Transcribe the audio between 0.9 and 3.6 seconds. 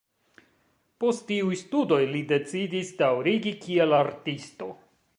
Post tiuj studoj li decidis daŭrigi